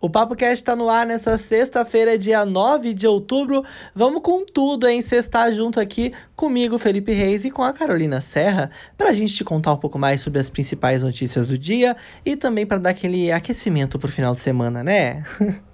[0.00, 3.64] O Papo Cast tá no ar nessa sexta-feira, dia 9 de outubro.
[3.92, 5.02] Vamos com tudo, hein?
[5.02, 9.72] Sextar junto aqui comigo, Felipe Reis, e com a Carolina Serra, pra gente te contar
[9.72, 13.98] um pouco mais sobre as principais notícias do dia e também para dar aquele aquecimento
[13.98, 15.24] pro final de semana, né?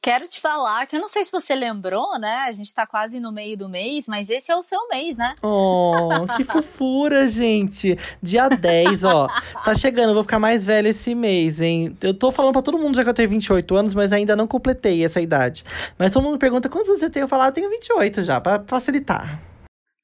[0.00, 2.44] Quero te falar que eu não sei se você lembrou, né?
[2.46, 5.34] A gente tá quase no meio do mês, mas esse é o seu mês, né?
[5.42, 7.98] Oh, que fofura, gente!
[8.22, 9.28] Dia 10, ó.
[9.64, 11.96] Tá chegando, vou ficar mais velha esse mês, hein?
[12.00, 14.46] Eu tô falando pra todo mundo já que eu tenho 28 anos, mas ainda não
[14.46, 15.64] completei essa idade.
[15.98, 17.22] Mas todo mundo pergunta quantos anos você tem?
[17.22, 19.40] Eu falo, ah, eu tenho 28 já, pra facilitar.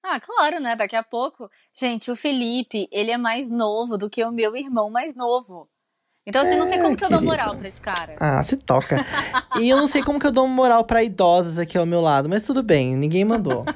[0.05, 0.75] Ah, claro, né?
[0.75, 1.49] Daqui a pouco.
[1.73, 5.69] Gente, o Felipe, ele é mais novo do que o meu irmão mais novo.
[6.25, 7.17] Então, assim, não sei como que querida.
[7.17, 8.15] eu dou moral pra esse cara.
[8.21, 9.05] Ah, se toca.
[9.59, 12.29] e eu não sei como que eu dou moral pra idosas aqui ao meu lado,
[12.29, 13.65] mas tudo bem, ninguém mandou.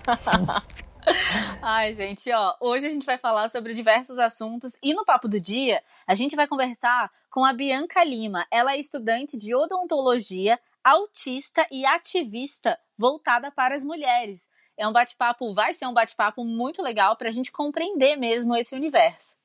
[1.63, 5.41] Ai, gente, ó, hoje a gente vai falar sobre diversos assuntos e no papo do
[5.41, 8.47] dia a gente vai conversar com a Bianca Lima.
[8.51, 14.49] Ela é estudante de odontologia, autista e ativista voltada para as mulheres.
[14.77, 18.75] É um bate-papo, vai ser um bate-papo muito legal para a gente compreender mesmo esse
[18.75, 19.37] universo.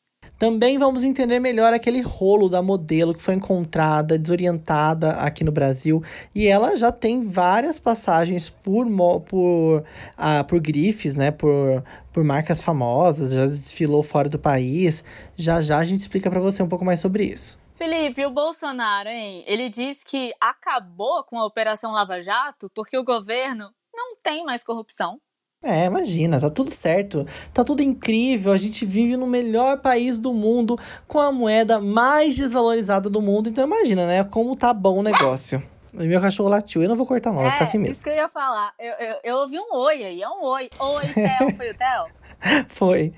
[0.42, 6.04] Também vamos entender melhor aquele rolo da modelo que foi encontrada desorientada aqui no Brasil.
[6.34, 8.88] E ela já tem várias passagens por,
[9.24, 9.84] por,
[10.18, 11.30] ah, por grifes, né?
[11.30, 15.04] Por, por marcas famosas, já desfilou fora do país.
[15.36, 17.60] Já já a gente explica para você um pouco mais sobre isso.
[17.76, 19.44] Felipe, o Bolsonaro, hein?
[19.46, 24.64] Ele diz que acabou com a Operação Lava Jato porque o governo não tem mais
[24.64, 25.20] corrupção.
[25.64, 28.52] É, imagina, tá tudo certo, tá tudo incrível.
[28.52, 33.50] A gente vive no melhor país do mundo com a moeda mais desvalorizada do mundo.
[33.50, 35.62] Então imagina, né, como tá bom o negócio.
[35.94, 37.92] O meu cachorro latiu, eu não vou cortar não, é, vai ficar assim mesmo.
[37.92, 38.74] isso que eu ia falar.
[38.80, 40.70] Eu, eu, eu, ouvi um oi aí, é um oi.
[40.80, 42.06] Oi, Theo, foi o Theo?
[42.70, 43.14] foi.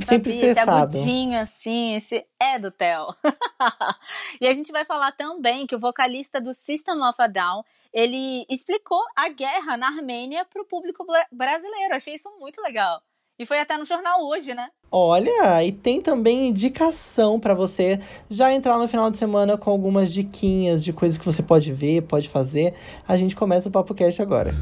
[0.00, 0.90] Sempre Sabia, estressado.
[0.90, 3.14] Esse agudinho assim, esse é do Theo.
[4.40, 8.44] e a gente vai falar também que o vocalista do System of a Down ele
[8.48, 11.94] explicou a guerra na Armênia para o público brasileiro.
[11.94, 13.00] Achei isso muito legal.
[13.38, 14.68] E foi até no jornal hoje, né?
[14.90, 20.12] Olha, e tem também indicação para você já entrar no final de semana com algumas
[20.12, 22.74] diquinhas de coisas que você pode ver, pode fazer.
[23.06, 24.52] A gente começa o Papo Cast agora.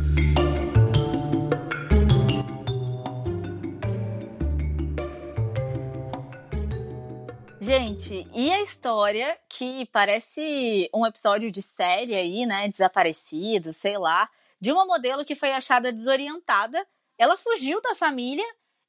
[7.98, 12.68] Gente, e a história que parece um episódio de série aí, né?
[12.68, 14.28] Desaparecido, sei lá,
[14.60, 16.86] de uma modelo que foi achada desorientada.
[17.16, 18.44] Ela fugiu da família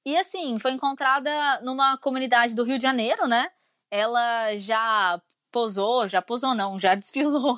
[0.05, 1.31] e, assim, foi encontrada
[1.61, 3.49] numa comunidade do Rio de Janeiro, né?
[3.89, 5.21] Ela já
[5.53, 7.57] posou, já posou não, já desfilou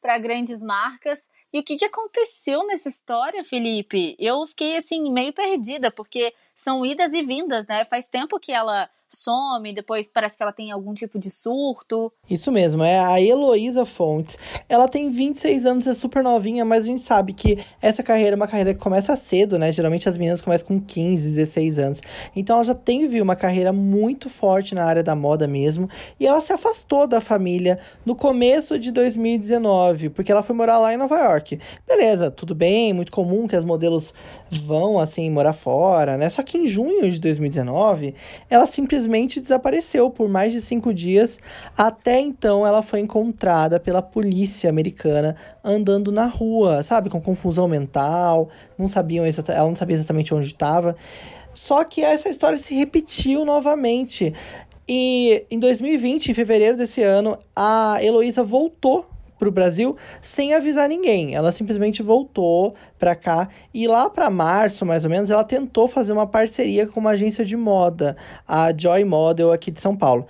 [0.00, 1.28] para grandes marcas.
[1.52, 4.14] E o que, que aconteceu nessa história, Felipe?
[4.16, 7.84] Eu fiquei assim meio perdida, porque são idas e vindas, né?
[7.84, 12.12] Faz tempo que ela some, depois parece que ela tem algum tipo de surto.
[12.28, 14.38] Isso mesmo, é a Heloísa Fontes.
[14.68, 18.36] Ela tem 26 anos, é super novinha, mas a gente sabe que essa carreira é
[18.36, 19.70] uma carreira que começa cedo, né?
[19.70, 22.00] Geralmente as meninas começam com 15, 16 anos.
[22.34, 25.88] Então ela já tem, viu, uma carreira muito forte na área da moda mesmo.
[26.18, 30.92] E ela se afastou da família no começo de 2019, porque ela foi morar lá
[30.92, 31.60] em Nova York.
[31.86, 34.14] Beleza, tudo bem, muito comum que as modelos
[34.50, 36.30] vão, assim, morar fora, né?
[36.30, 38.14] Só que em junho de 2019,
[38.48, 41.40] ela simplesmente simplesmente desapareceu por mais de cinco dias.
[41.76, 48.48] Até então, ela foi encontrada pela polícia americana andando na rua, sabe, com confusão mental.
[48.78, 50.96] Não sabiam ela não sabia exatamente onde estava.
[51.52, 54.32] Só que essa história se repetiu novamente.
[54.88, 59.06] E em 2020, em fevereiro desse ano, a Heloísa voltou
[59.38, 61.34] para o Brasil sem avisar ninguém.
[61.34, 66.12] Ela simplesmente voltou para cá e lá para março, mais ou menos, ela tentou fazer
[66.12, 70.26] uma parceria com uma agência de moda, a Joy Model aqui de São Paulo.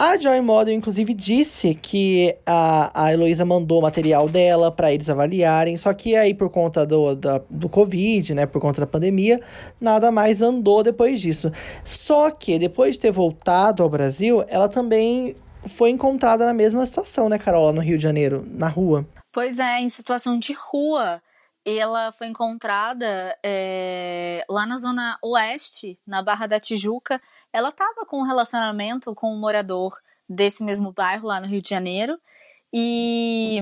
[0.00, 5.10] A Joy Model, inclusive, disse que a, a Heloísa mandou o material dela para eles
[5.10, 9.40] avaliarem, só que aí, por conta do, da, do Covid, né, por conta da pandemia,
[9.80, 11.50] nada mais andou depois disso.
[11.82, 15.34] Só que, depois de ter voltado ao Brasil, ela também
[15.66, 19.06] foi encontrada na mesma situação, né, Carola, no Rio de Janeiro, na rua.
[19.32, 21.22] Pois é, em situação de rua.
[21.64, 27.20] Ela foi encontrada é, lá na zona oeste, na Barra da Tijuca.
[27.52, 29.92] Ela estava com um relacionamento com um morador
[30.26, 32.18] desse mesmo bairro lá no Rio de Janeiro.
[32.72, 33.60] E,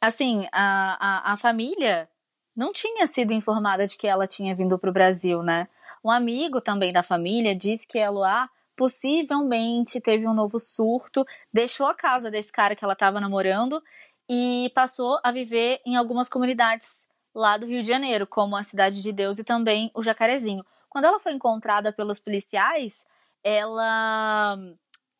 [0.00, 2.08] assim, a, a, a família
[2.54, 5.66] não tinha sido informada de que ela tinha vindo para o Brasil, né?
[6.04, 8.48] Um amigo também da família disse que ela
[8.80, 11.22] possivelmente teve um novo surto,
[11.52, 13.82] deixou a casa desse cara que ela estava namorando
[14.26, 19.02] e passou a viver em algumas comunidades lá do Rio de Janeiro, como a Cidade
[19.02, 20.64] de Deus e também o Jacarezinho.
[20.88, 23.06] Quando ela foi encontrada pelos policiais,
[23.44, 24.56] ela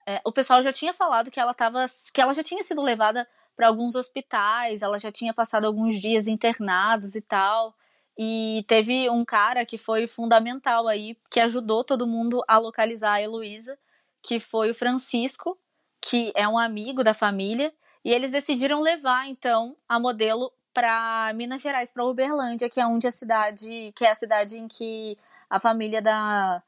[0.08, 1.84] é, o pessoal já tinha falado que ela tava,
[2.14, 6.26] que ela já tinha sido levada para alguns hospitais, ela já tinha passado alguns dias
[6.26, 7.74] internados e tal.
[8.18, 13.22] E teve um cara que foi fundamental aí, que ajudou todo mundo a localizar a
[13.22, 13.78] Heloísa,
[14.22, 15.58] que foi o Francisco,
[16.00, 17.72] que é um amigo da família,
[18.04, 23.06] e eles decidiram levar então a modelo para Minas Gerais, para Uberlândia, que é onde
[23.06, 25.18] a cidade, que é a cidade em que
[25.48, 26.62] a família da,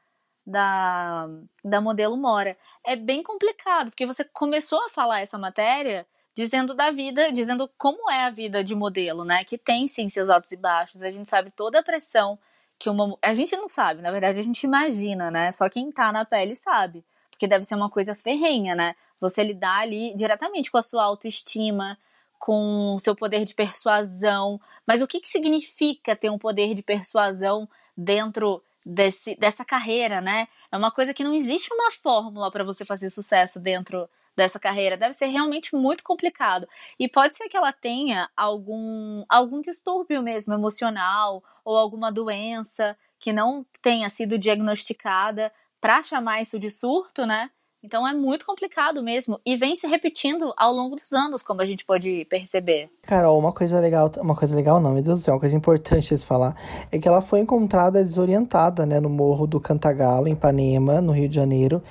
[0.46, 1.28] da,
[1.64, 2.56] da modelo mora.
[2.84, 8.10] É bem complicado, porque você começou a falar essa matéria dizendo da vida, dizendo como
[8.10, 9.44] é a vida de modelo, né?
[9.44, 11.02] Que tem sim seus altos e baixos.
[11.02, 12.38] A gente sabe toda a pressão
[12.78, 13.16] que uma.
[13.22, 15.52] A gente não sabe, na verdade a gente imagina, né?
[15.52, 17.04] Só quem tá na pele sabe.
[17.30, 18.94] Porque deve ser uma coisa ferrenha, né?
[19.20, 21.98] Você lidar ali diretamente com a sua autoestima,
[22.38, 24.60] com o seu poder de persuasão.
[24.86, 30.48] Mas o que, que significa ter um poder de persuasão dentro desse, dessa carreira, né?
[30.70, 34.96] É uma coisa que não existe uma fórmula para você fazer sucesso dentro dessa carreira.
[34.96, 36.66] Deve ser realmente muito complicado.
[36.98, 43.32] E pode ser que ela tenha algum, algum distúrbio mesmo emocional ou alguma doença que
[43.32, 47.50] não tenha sido diagnosticada para chamar isso de surto, né?
[47.84, 51.66] Então é muito complicado mesmo e vem se repetindo ao longo dos anos, como a
[51.66, 52.88] gente pode perceber.
[53.02, 56.14] Carol, uma coisa legal, uma coisa legal não, meu Deus do céu, uma coisa importante
[56.14, 56.54] a se falar,
[56.92, 61.28] é que ela foi encontrada desorientada, né, no morro do Cantagalo, em Ipanema, no Rio
[61.28, 61.82] de Janeiro,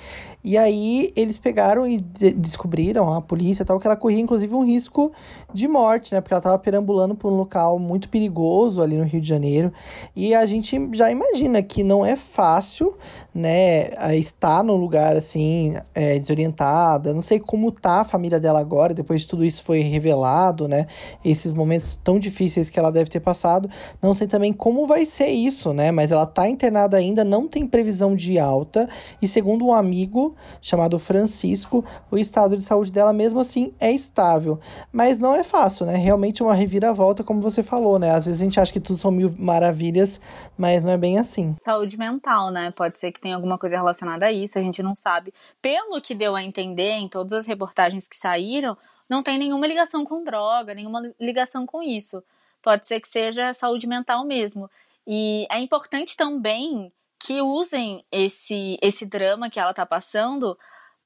[0.44, 4.64] e aí eles pegaram e de descobriram, a polícia tal, que ela corria inclusive um
[4.64, 5.12] risco
[5.52, 6.20] de morte, né?
[6.20, 9.72] Porque ela estava perambulando por um local muito perigoso ali no Rio de Janeiro.
[10.16, 12.96] E a gente já imagina que não é fácil,
[13.34, 13.90] né?
[14.16, 17.14] Estar num lugar assim, é, desorientada.
[17.14, 20.86] Não sei como tá a família dela agora, depois de tudo isso foi revelado, né?
[21.24, 23.70] Esses momentos tão difíceis que ela deve ter passado.
[24.00, 25.92] Não sei também como vai ser isso, né?
[25.92, 28.88] Mas ela tá internada ainda, não tem previsão de alta.
[29.20, 34.60] E segundo um amigo chamado Francisco, o estado de saúde dela mesmo assim é estável.
[34.92, 35.96] Mas não é fácil, né?
[35.96, 38.10] Realmente uma reviravolta, como você falou, né?
[38.10, 40.20] Às vezes a gente acha que tudo são mil maravilhas,
[40.56, 41.56] mas não é bem assim.
[41.60, 42.70] Saúde mental, né?
[42.70, 45.32] Pode ser que tenha alguma coisa relacionada a isso, a gente não sabe.
[45.60, 48.76] Pelo que deu a entender em todas as reportagens que saíram,
[49.08, 52.22] não tem nenhuma ligação com droga, nenhuma ligação com isso.
[52.62, 54.70] Pode ser que seja saúde mental mesmo.
[55.06, 60.58] E é importante também que usem esse, esse drama que ela está passando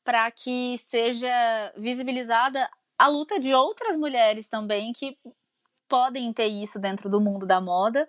[0.02, 1.28] para que seja
[1.76, 2.68] visibilizada
[2.98, 5.18] a luta de outras mulheres também que
[5.86, 8.08] podem ter isso dentro do mundo da moda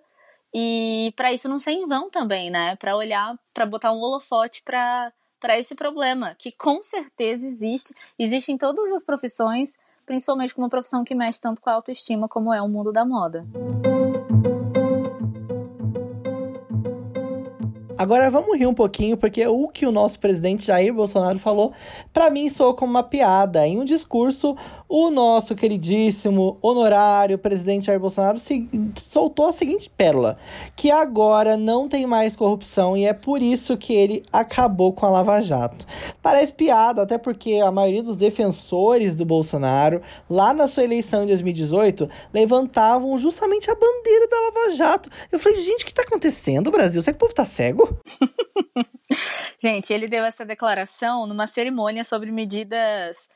[0.54, 2.76] e para isso não ser em vão também, né?
[2.76, 8.50] Para olhar, para botar um holofote para para esse problema que com certeza existe, existe
[8.50, 12.52] em todas as profissões, principalmente com uma profissão que mexe tanto com a autoestima como
[12.52, 13.46] é o mundo da moda.
[17.98, 21.72] Agora vamos rir um pouquinho, porque o que o nosso presidente Jair Bolsonaro falou,
[22.12, 23.66] para mim soou como uma piada.
[23.66, 24.56] Em um discurso,
[24.88, 30.38] o nosso queridíssimo, honorário presidente Jair Bolsonaro se, soltou a seguinte pérola:
[30.74, 35.10] que agora não tem mais corrupção e é por isso que ele acabou com a
[35.10, 35.86] Lava Jato.
[36.22, 41.26] Parece piada, até porque a maioria dos defensores do Bolsonaro, lá na sua eleição em
[41.26, 45.10] 2018, levantavam justamente a bandeira da Lava Jato.
[45.30, 47.02] Eu falei, gente, o que tá acontecendo, Brasil?
[47.02, 47.98] Será que o povo tá cego?
[49.60, 53.28] Gente, ele deu essa declaração numa cerimônia sobre medidas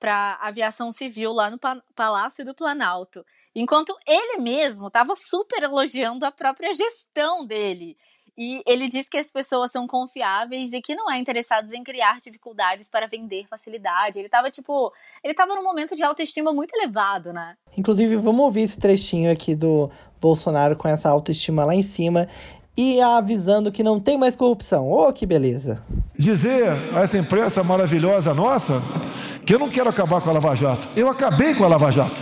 [0.00, 1.58] para aviação civil lá no
[1.94, 3.24] Palácio do Planalto.
[3.54, 7.96] Enquanto ele mesmo estava super elogiando a própria gestão dele.
[8.38, 12.18] E ele diz que as pessoas são confiáveis e que não é interessados em criar
[12.20, 14.18] dificuldades para vender facilidade.
[14.18, 14.90] Ele estava tipo,
[15.22, 17.54] ele tava num momento de autoestima muito elevado, né?
[17.76, 22.28] Inclusive, vamos ouvir esse trechinho aqui do Bolsonaro com essa autoestima lá em cima
[22.74, 24.90] e avisando que não tem mais corrupção.
[24.90, 25.84] Oh, que beleza!
[26.16, 28.80] Dizer a essa imprensa maravilhosa nossa
[29.44, 30.88] que eu não quero acabar com a Lava Jato.
[30.96, 32.20] Eu acabei com a Lava Jato.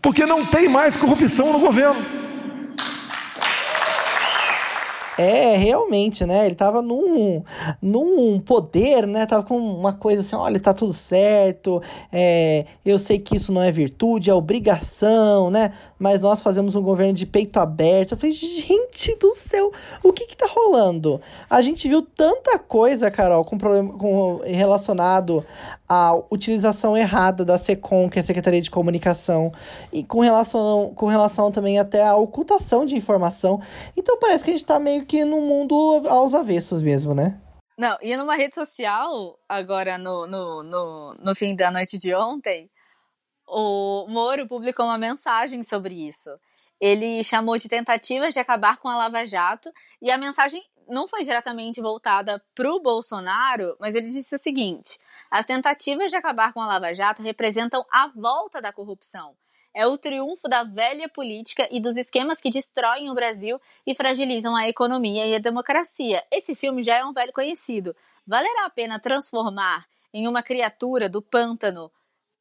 [0.00, 2.19] Porque não tem mais corrupção no governo.
[5.20, 6.46] É, realmente, né?
[6.46, 7.42] Ele tava num,
[7.82, 9.26] num poder, né?
[9.26, 13.60] Tava com uma coisa assim, olha, tá tudo certo, é, eu sei que isso não
[13.60, 15.74] é virtude, é obrigação, né?
[15.98, 18.12] Mas nós fazemos um governo de peito aberto.
[18.12, 19.70] Eu falei, gente do céu,
[20.02, 21.20] o que que tá rolando?
[21.50, 25.44] A gente viu tanta coisa, Carol, com problema com, relacionado
[25.86, 29.52] à utilização errada da SECOM, que é a Secretaria de Comunicação,
[29.92, 33.60] e com relação, com relação também até à ocultação de informação.
[33.94, 35.74] Então parece que a gente tá meio que no mundo
[36.08, 37.42] aos avessos mesmo, né?
[37.76, 42.70] Não, e numa rede social, agora no, no, no, no fim da noite de ontem,
[43.44, 46.30] o Moro publicou uma mensagem sobre isso.
[46.80, 51.24] Ele chamou de tentativas de acabar com a Lava Jato, e a mensagem não foi
[51.24, 54.96] diretamente voltada para o Bolsonaro, mas ele disse o seguinte:
[55.28, 59.34] as tentativas de acabar com a Lava Jato representam a volta da corrupção.
[59.74, 64.56] É o triunfo da velha política e dos esquemas que destroem o Brasil e fragilizam
[64.56, 66.24] a economia e a democracia.
[66.30, 67.94] Esse filme já é um velho conhecido.
[68.26, 71.90] Valerá a pena transformar em uma criatura do pântano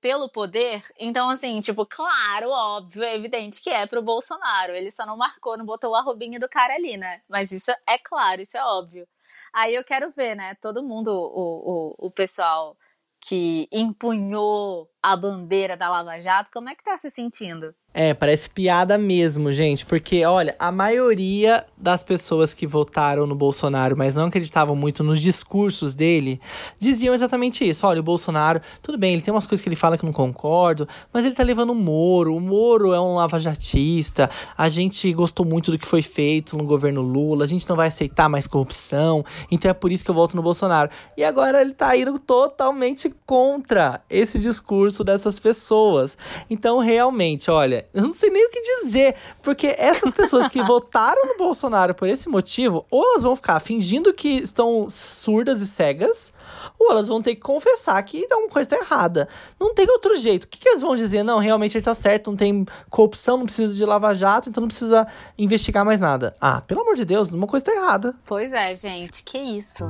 [0.02, 0.84] pelo poder.
[0.98, 4.74] Então, assim, tipo, claro, óbvio, é evidente que é pro Bolsonaro.
[4.74, 7.22] Ele só não marcou, não botou o arrobinha do cara ali, né?
[7.28, 9.08] Mas isso é claro, isso é óbvio.
[9.54, 10.56] Aí eu quero ver, né?
[10.56, 12.76] Todo mundo, o, o, o pessoal
[13.22, 17.76] que empunhou a bandeira da Lava Jato, como é que tá se sentindo?
[17.92, 23.98] É, parece piada mesmo, gente, porque olha, a maioria das pessoas que votaram no Bolsonaro,
[23.98, 26.40] mas não acreditavam muito nos discursos dele,
[26.80, 27.88] diziam exatamente isso.
[27.88, 30.14] Olha, o Bolsonaro, tudo bem, ele tem umas coisas que ele fala que eu não
[30.14, 32.36] concordo, mas ele tá levando o Moro.
[32.36, 34.30] O Moro é um lavajatista.
[34.56, 37.46] A gente gostou muito do que foi feito no governo Lula.
[37.46, 39.26] A gente não vai aceitar mais corrupção.
[39.50, 40.92] Então é por isso que eu voto no Bolsonaro.
[41.18, 46.18] E agora ele tá indo totalmente contra esse discurso dessas pessoas.
[46.50, 49.16] Então, realmente, olha, eu não sei nem o que dizer.
[49.42, 54.14] Porque essas pessoas que votaram no Bolsonaro por esse motivo, ou elas vão ficar fingindo
[54.14, 56.34] que estão surdas e cegas,
[56.78, 59.28] ou elas vão ter que confessar que alguma coisa tá errada.
[59.60, 60.44] Não tem outro jeito.
[60.46, 61.24] O que, que eles vão dizer?
[61.24, 65.08] Não, realmente ele tá certo, não tem corrupção, não precisa de lava-jato, então não precisa
[65.38, 66.36] investigar mais nada.
[66.40, 68.16] Ah, pelo amor de Deus, uma coisa tá errada.
[68.26, 69.86] Pois é, gente, que isso.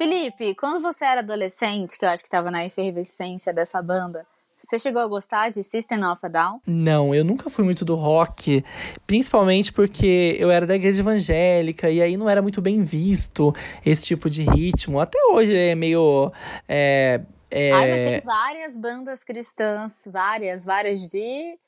[0.00, 4.26] Felipe, quando você era adolescente, que eu acho que estava na efervescência dessa banda,
[4.58, 6.62] você chegou a gostar de System of a Down?
[6.66, 8.64] Não, eu nunca fui muito do rock,
[9.06, 13.54] principalmente porque eu era da igreja evangélica e aí não era muito bem visto
[13.84, 15.00] esse tipo de ritmo.
[15.00, 16.32] Até hoje é meio.
[16.66, 17.70] É, é...
[17.70, 21.58] Ai, mas tem várias bandas cristãs, várias, várias de,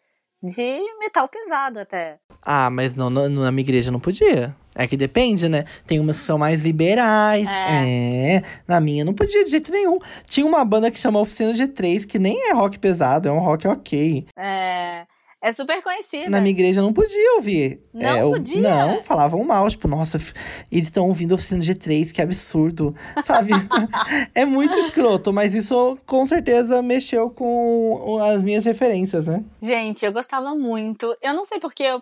[0.43, 2.19] de metal pesado até.
[2.41, 4.57] Ah, mas não, na minha igreja não podia.
[4.75, 5.65] É que depende, né?
[5.87, 7.49] Tem umas que são mais liberais.
[7.49, 8.37] É.
[8.37, 8.43] é.
[8.67, 9.99] Na minha não podia de jeito nenhum.
[10.27, 13.67] Tinha uma banda que chama Oficina G3, que nem é rock pesado, é um rock
[13.69, 14.27] ok.
[14.37, 15.07] É.
[15.45, 16.31] É super conhecida.
[16.31, 17.81] Na minha igreja não podia ouvir.
[17.93, 18.61] Não é, podia?
[18.61, 19.69] Não, falavam mal.
[19.69, 20.17] Tipo, nossa,
[20.71, 22.95] eles estão ouvindo Oficina G3, que absurdo.
[23.25, 23.51] Sabe?
[24.37, 29.43] é muito escroto, mas isso com certeza mexeu com as minhas referências, né?
[29.61, 31.13] Gente, eu gostava muito.
[31.21, 32.01] Eu não sei porque eu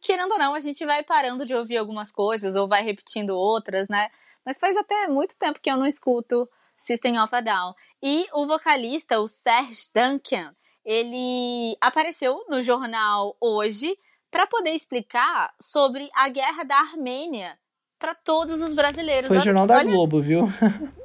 [0.00, 3.88] querendo ou não, a gente vai parando de ouvir algumas coisas ou vai repetindo outras,
[3.88, 4.08] né?
[4.44, 7.74] Mas faz até muito tempo que eu não escuto System of a Down.
[8.02, 13.96] E o vocalista, o Serge Duncan, ele apareceu no jornal hoje
[14.30, 17.58] para poder explicar sobre a guerra da Armênia
[17.98, 19.28] para todos os brasileiros.
[19.28, 19.82] Foi o jornal da.
[19.84, 20.46] Globo, viu?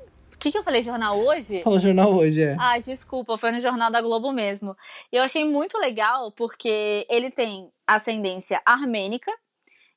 [0.45, 0.83] Que, que eu falei?
[0.83, 1.63] Jornal Hoje?
[1.63, 2.55] Falou Jornal Hoje, é.
[2.59, 4.77] Ah, desculpa, foi no Jornal da Globo mesmo.
[5.11, 9.31] Eu achei muito legal porque ele tem ascendência armênica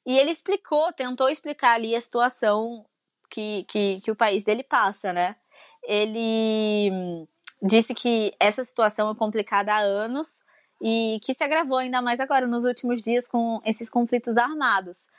[0.06, 2.86] e ele explicou, tentou explicar ali a situação
[3.28, 5.36] que, que, que o país dele passa, né?
[5.84, 7.28] Ele hum,
[7.62, 10.42] disse que essa situação é complicada há anos
[10.80, 15.10] e que se agravou ainda mais agora nos últimos dias com esses conflitos armados.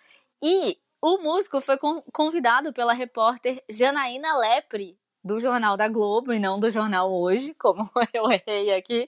[0.41, 1.77] E o músico foi
[2.11, 7.89] convidado pela repórter Janaína Lepre do Jornal da Globo e não do Jornal Hoje, como
[8.13, 9.07] eu errei aqui,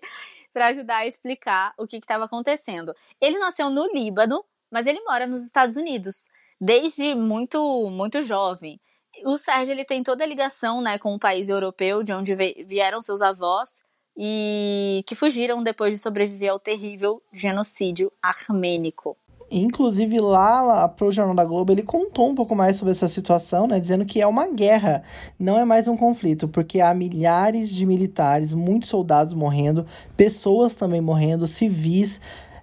[0.53, 2.94] para ajudar a explicar o que estava acontecendo.
[3.20, 8.80] Ele nasceu no Líbano, mas ele mora nos Estados Unidos desde muito muito jovem.
[9.25, 13.01] O Sérgio ele tem toda a ligação, né, com o país europeu de onde vieram
[13.01, 13.84] seus avós
[14.15, 19.18] e que fugiram depois de sobreviver ao terrível genocídio armênico.
[19.51, 23.67] Inclusive, lá, lá pro Jornal da Globo, ele contou um pouco mais sobre essa situação,
[23.67, 23.81] né?
[23.81, 25.03] Dizendo que é uma guerra,
[25.38, 31.01] não é mais um conflito, porque há milhares de militares, muitos soldados morrendo, pessoas também
[31.01, 32.22] morrendo, civis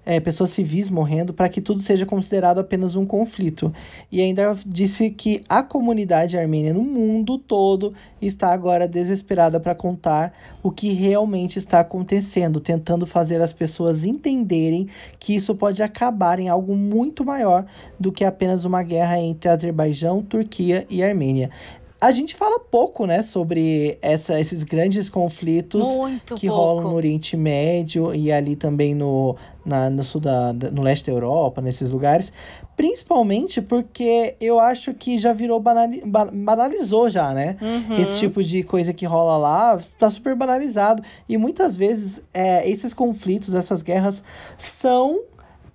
[0.09, 3.71] é, pessoas civis morrendo para que tudo seja considerado apenas um conflito.
[4.11, 10.33] E ainda disse que a comunidade armênia no mundo todo está agora desesperada para contar
[10.62, 14.88] o que realmente está acontecendo, tentando fazer as pessoas entenderem
[15.19, 17.67] que isso pode acabar em algo muito maior
[18.00, 21.50] do que apenas uma guerra entre Azerbaijão, Turquia e Armênia.
[22.00, 26.62] A gente fala pouco, né, sobre essa, esses grandes conflitos Muito que pouco.
[26.62, 31.12] rolam no Oriente Médio e ali também no, na, no sul da, no leste da
[31.12, 32.33] Europa, nesses lugares.
[32.76, 37.57] Principalmente porque eu acho que já virou banali, banalizou já, né?
[37.61, 37.97] Uhum.
[37.97, 41.02] Esse tipo de coisa que rola lá está super banalizado.
[41.28, 44.23] E muitas vezes é, esses conflitos, essas guerras
[44.57, 45.23] são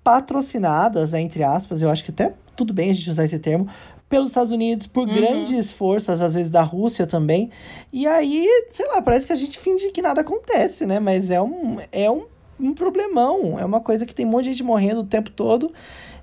[0.01, 3.67] patrocinadas, né, entre aspas, eu acho que até tudo bem a gente usar esse termo,
[4.13, 5.15] pelos Estados Unidos, por uhum.
[5.15, 7.49] grandes forças, às vezes da Rússia também.
[7.91, 10.99] E aí, sei lá, parece que a gente finge que nada acontece, né?
[10.99, 12.27] Mas é um, é um,
[12.59, 13.57] um problemão.
[13.57, 15.73] É uma coisa que tem um monte de gente morrendo o tempo todo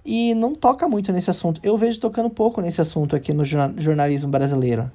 [0.04, 1.60] e não toca muito nesse assunto.
[1.64, 4.88] Eu vejo tocando pouco nesse assunto aqui no jornalismo brasileiro.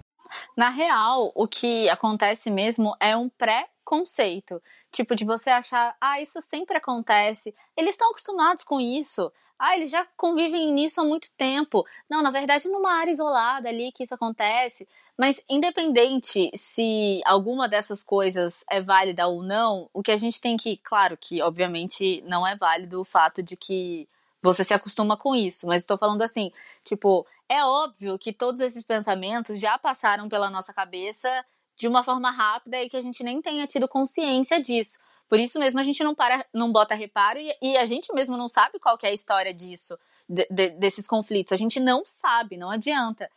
[0.55, 4.61] Na real, o que acontece mesmo é um pré-conceito.
[4.89, 7.53] Tipo, de você achar, ah, isso sempre acontece.
[7.75, 9.29] Eles estão acostumados com isso.
[9.57, 11.85] Ah, eles já convivem nisso há muito tempo.
[12.09, 14.87] Não, na verdade, numa área isolada ali que isso acontece.
[15.17, 20.57] Mas, independente se alguma dessas coisas é válida ou não, o que a gente tem
[20.57, 20.77] que.
[20.77, 24.07] Claro que, obviamente, não é válido o fato de que
[24.41, 25.65] você se acostuma com isso.
[25.67, 26.51] Mas estou falando assim,
[26.83, 31.29] tipo, é óbvio que todos esses pensamentos já passaram pela nossa cabeça
[31.77, 34.99] de uma forma rápida e que a gente nem tenha tido consciência disso.
[35.27, 38.37] Por isso mesmo a gente não para, não bota reparo e, e a gente mesmo
[38.37, 39.97] não sabe qual é a história disso,
[40.29, 41.53] de, de, desses conflitos.
[41.53, 43.29] A gente não sabe, não adianta.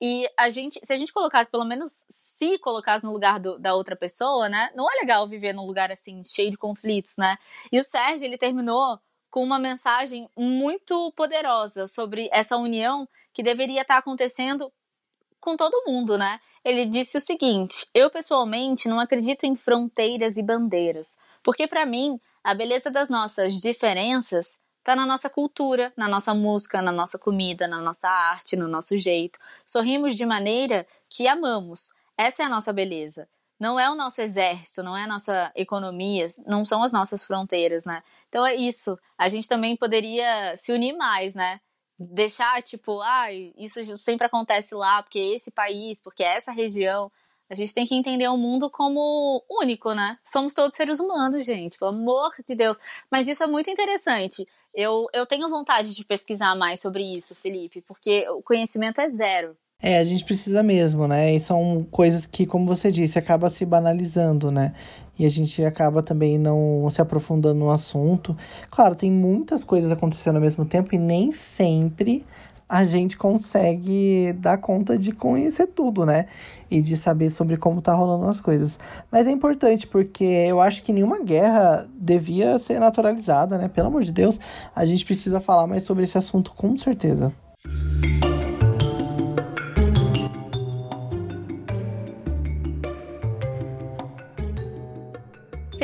[0.00, 3.74] E a gente, se a gente colocasse, pelo menos se colocasse no lugar do, da
[3.74, 4.70] outra pessoa, né?
[4.74, 7.38] Não é legal viver num lugar assim, cheio de conflitos, né?
[7.70, 8.98] E o Sérgio, ele terminou
[9.30, 14.72] com uma mensagem muito poderosa sobre essa união que deveria estar acontecendo
[15.44, 16.40] com todo mundo, né?
[16.64, 22.18] Ele disse o seguinte: Eu pessoalmente não acredito em fronteiras e bandeiras, porque para mim
[22.42, 27.68] a beleza das nossas diferenças está na nossa cultura, na nossa música, na nossa comida,
[27.68, 29.38] na nossa arte, no nosso jeito.
[29.64, 31.92] Sorrimos de maneira que amamos.
[32.16, 36.26] Essa é a nossa beleza não é o nosso exército, não é a nossa economia,
[36.46, 38.02] não são as nossas fronteiras, né?
[38.28, 38.98] Então é isso.
[39.16, 41.60] A gente também poderia se unir mais, né?
[41.98, 47.10] Deixar, tipo, ah, isso sempre acontece lá, porque é esse país, porque é essa região.
[47.48, 50.18] A gente tem que entender o mundo como único, né?
[50.24, 52.78] Somos todos seres humanos, gente, pelo amor de Deus.
[53.10, 54.48] Mas isso é muito interessante.
[54.74, 59.56] Eu, eu tenho vontade de pesquisar mais sobre isso, Felipe, porque o conhecimento é zero.
[59.86, 61.34] É, a gente precisa mesmo, né?
[61.34, 64.72] E são coisas que, como você disse, acaba se banalizando, né?
[65.18, 68.34] E a gente acaba também não se aprofundando no assunto.
[68.70, 72.24] Claro, tem muitas coisas acontecendo ao mesmo tempo e nem sempre
[72.66, 76.28] a gente consegue dar conta de conhecer tudo, né?
[76.70, 78.78] E de saber sobre como tá rolando as coisas.
[79.12, 83.68] Mas é importante porque eu acho que nenhuma guerra devia ser naturalizada, né?
[83.68, 84.40] Pelo amor de Deus,
[84.74, 87.30] a gente precisa falar mais sobre esse assunto com certeza.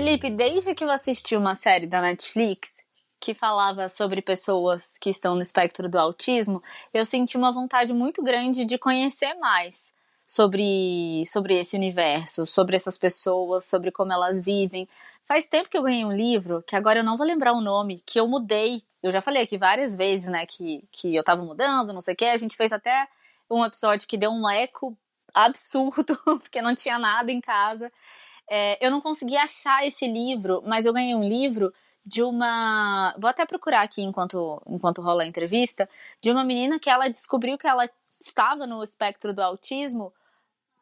[0.00, 2.78] Felipe, desde que eu assisti uma série da Netflix
[3.20, 8.22] que falava sobre pessoas que estão no espectro do autismo, eu senti uma vontade muito
[8.22, 9.92] grande de conhecer mais
[10.26, 14.88] sobre, sobre esse universo, sobre essas pessoas, sobre como elas vivem.
[15.24, 18.00] Faz tempo que eu ganhei um livro, que agora eu não vou lembrar o nome,
[18.06, 18.82] que eu mudei.
[19.02, 22.16] Eu já falei aqui várias vezes, né, que, que eu tava mudando, não sei o
[22.16, 22.24] quê.
[22.24, 23.06] A gente fez até
[23.50, 24.96] um episódio que deu um eco
[25.34, 27.92] absurdo, porque não tinha nada em casa.
[28.52, 31.72] É, eu não consegui achar esse livro, mas eu ganhei um livro
[32.04, 33.14] de uma.
[33.16, 35.88] Vou até procurar aqui enquanto, enquanto rola a entrevista.
[36.20, 37.88] De uma menina que ela descobriu que ela
[38.20, 40.12] estava no espectro do autismo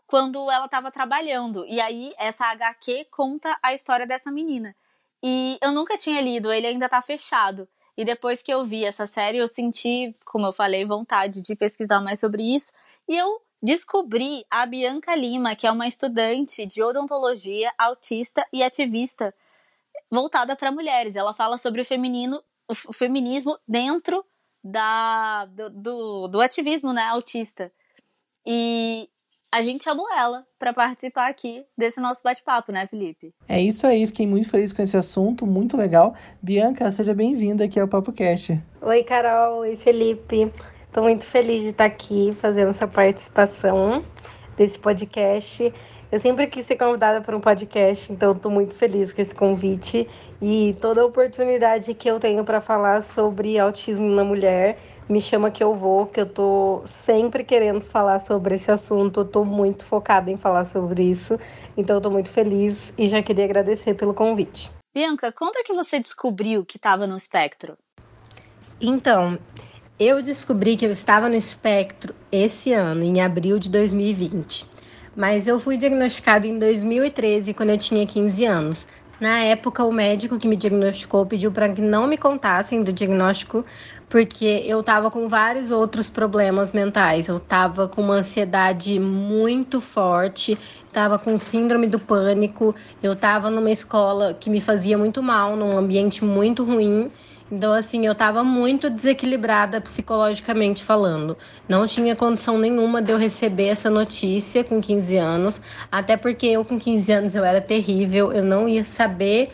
[0.06, 1.66] quando ela estava trabalhando.
[1.66, 4.74] E aí, essa HQ conta a história dessa menina.
[5.22, 7.68] E eu nunca tinha lido, ele ainda está fechado.
[7.96, 12.00] E depois que eu vi essa série, eu senti, como eu falei, vontade de pesquisar
[12.00, 12.72] mais sobre isso.
[13.08, 19.34] E eu descobri a Bianca Lima, que é uma estudante de odontologia, autista e ativista
[20.10, 21.16] voltada para mulheres.
[21.16, 24.24] Ela fala sobre o feminino, o feminismo dentro
[24.62, 27.72] da, do, do, do ativismo né, autista.
[28.46, 29.08] E
[29.50, 33.34] a gente chamou ela para participar aqui desse nosso bate-papo, né, Felipe?
[33.48, 36.14] É isso aí, fiquei muito feliz com esse assunto, muito legal.
[36.42, 38.60] Bianca, seja bem-vinda aqui ao Papo Cast.
[38.80, 40.52] Oi, Carol, oi, Felipe.
[40.88, 44.02] Estou muito feliz de estar aqui fazendo essa participação
[44.56, 45.72] desse podcast.
[46.10, 50.08] Eu sempre quis ser convidada para um podcast, então estou muito feliz com esse convite
[50.40, 54.78] e toda a oportunidade que eu tenho para falar sobre autismo na mulher.
[55.06, 59.20] Me chama que eu vou, que eu estou sempre querendo falar sobre esse assunto.
[59.20, 61.38] Estou muito focada em falar sobre isso,
[61.76, 64.70] então estou muito feliz e já queria agradecer pelo convite.
[64.94, 67.76] Bianca, quando é que você descobriu que estava no espectro?
[68.80, 69.38] Então,
[69.98, 74.64] eu descobri que eu estava no espectro esse ano, em abril de 2020.
[75.16, 78.86] Mas eu fui diagnosticado em 2013, quando eu tinha 15 anos.
[79.20, 83.64] Na época, o médico que me diagnosticou pediu para que não me contassem do diagnóstico,
[84.08, 87.26] porque eu estava com vários outros problemas mentais.
[87.26, 90.56] Eu estava com uma ansiedade muito forte,
[90.86, 95.76] estava com síndrome do pânico, eu estava numa escola que me fazia muito mal, num
[95.76, 97.10] ambiente muito ruim
[97.50, 101.36] Então, assim, eu tava muito desequilibrada psicologicamente falando.
[101.66, 106.64] Não tinha condição nenhuma de eu receber essa notícia com 15 anos, até porque eu
[106.64, 109.50] com 15 anos eu era terrível, eu não ia saber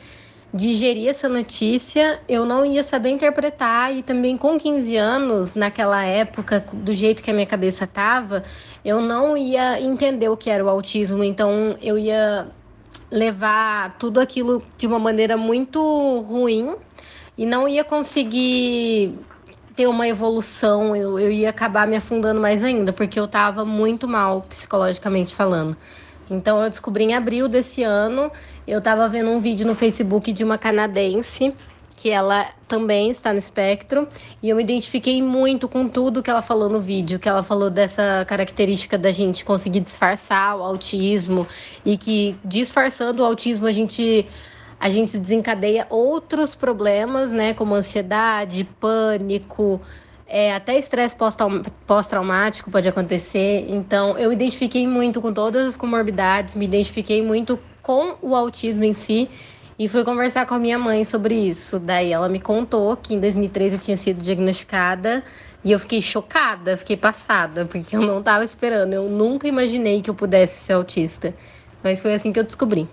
[0.52, 6.64] digerir essa notícia, eu não ia saber interpretar e também com 15 anos, naquela época,
[6.72, 8.44] do jeito que a minha cabeça tava,
[8.84, 12.46] eu não ia entender o que era o autismo, então eu ia
[13.10, 15.80] levar tudo aquilo de uma maneira muito
[16.20, 16.74] ruim
[17.36, 19.18] e não ia conseguir
[19.74, 24.06] ter uma evolução, eu, eu ia acabar me afundando mais ainda, porque eu estava muito
[24.06, 25.76] mal psicologicamente falando.
[26.30, 28.30] Então eu descobri em abril desse ano,
[28.66, 31.52] eu estava vendo um vídeo no Facebook de uma canadense
[31.96, 34.06] que ela também está no espectro
[34.42, 37.70] e eu me identifiquei muito com tudo que ela falou no vídeo, que ela falou
[37.70, 41.46] dessa característica da gente conseguir disfarçar o autismo
[41.84, 44.26] e que disfarçando o autismo a gente
[44.84, 49.80] a gente desencadeia outros problemas, né, como ansiedade, pânico,
[50.26, 51.16] é, até estresse
[51.86, 53.64] pós-traumático pode acontecer.
[53.70, 58.92] Então, eu identifiquei muito com todas as comorbidades, me identifiquei muito com o autismo em
[58.92, 59.30] si
[59.78, 61.78] e fui conversar com a minha mãe sobre isso.
[61.78, 65.24] Daí ela me contou que em 2013 eu tinha sido diagnosticada
[65.64, 68.92] e eu fiquei chocada, fiquei passada, porque eu não estava esperando.
[68.92, 71.34] Eu nunca imaginei que eu pudesse ser autista.
[71.82, 72.86] Mas foi assim que eu descobri.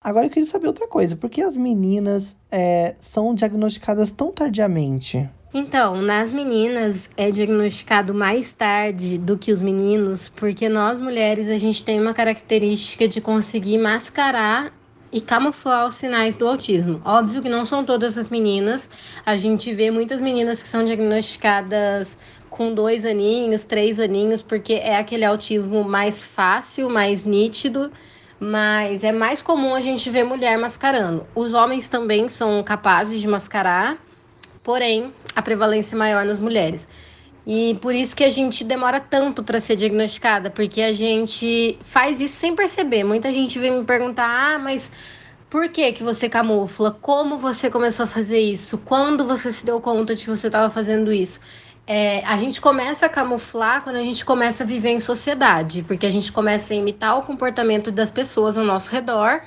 [0.00, 1.16] Agora eu queria saber outra coisa.
[1.16, 5.28] Por que as meninas é, são diagnosticadas tão tardiamente?
[5.52, 11.58] Então, nas meninas é diagnosticado mais tarde do que os meninos, porque nós mulheres a
[11.58, 14.72] gente tem uma característica de conseguir mascarar
[15.10, 17.02] e camuflar os sinais do autismo.
[17.04, 18.88] Óbvio que não são todas as meninas,
[19.26, 22.16] a gente vê muitas meninas que são diagnosticadas
[22.48, 27.90] com dois aninhos, três aninhos, porque é aquele autismo mais fácil, mais nítido
[28.40, 31.26] mas é mais comum a gente ver mulher mascarando.
[31.34, 33.98] Os homens também são capazes de mascarar,
[34.62, 36.88] porém a prevalência é maior nas mulheres.
[37.46, 42.20] E por isso que a gente demora tanto para ser diagnosticada, porque a gente faz
[42.20, 43.04] isso sem perceber.
[43.04, 44.92] Muita gente vem me perguntar: "Ah, mas
[45.48, 46.90] por que que você camufla?
[47.00, 48.76] Como você começou a fazer isso?
[48.78, 51.40] Quando você se deu conta de que você estava fazendo isso?"
[51.90, 56.04] É, a gente começa a camuflar quando a gente começa a viver em sociedade, porque
[56.04, 59.40] a gente começa a imitar o comportamento das pessoas ao nosso redor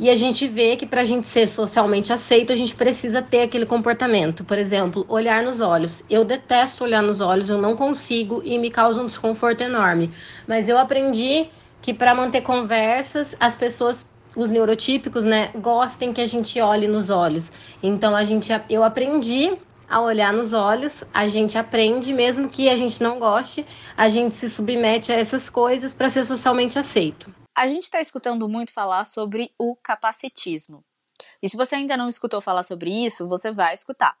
[0.00, 3.42] e a gente vê que para a gente ser socialmente aceito, a gente precisa ter
[3.42, 4.42] aquele comportamento.
[4.42, 6.02] Por exemplo, olhar nos olhos.
[6.08, 10.10] Eu detesto olhar nos olhos, eu não consigo e me causa um desconforto enorme.
[10.48, 11.50] Mas eu aprendi
[11.82, 17.10] que para manter conversas, as pessoas os neurotípicos, né, gostem que a gente olhe nos
[17.10, 17.52] olhos.
[17.82, 19.52] Então a gente eu aprendi
[19.92, 24.34] a olhar nos olhos, a gente aprende, mesmo que a gente não goste, a gente
[24.34, 27.32] se submete a essas coisas para ser socialmente aceito.
[27.54, 30.82] A gente está escutando muito falar sobre o capacitismo.
[31.42, 34.16] E se você ainda não escutou falar sobre isso, você vai escutar.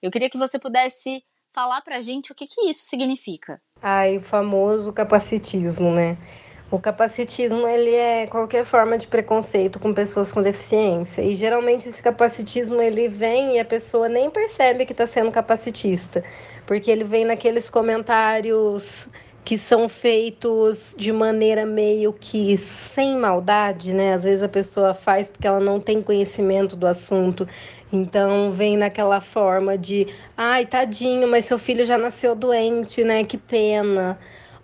[0.00, 3.60] Eu queria que você pudesse falar para a gente o que, que isso significa.
[3.82, 6.16] Ai, o famoso capacitismo, né?
[6.70, 12.02] O capacitismo ele é qualquer forma de preconceito com pessoas com deficiência e geralmente esse
[12.02, 16.22] capacitismo ele vem e a pessoa nem percebe que está sendo capacitista,
[16.66, 19.08] porque ele vem naqueles comentários
[19.46, 24.12] que são feitos de maneira meio que sem maldade, né?
[24.12, 27.48] Às vezes a pessoa faz porque ela não tem conhecimento do assunto.
[27.90, 33.24] Então vem naquela forma de, ai, tadinho, mas seu filho já nasceu doente, né?
[33.24, 34.18] Que pena.